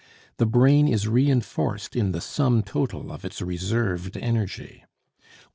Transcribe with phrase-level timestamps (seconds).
[0.37, 4.83] The brain is reinforced in the sum total of its reserved energy.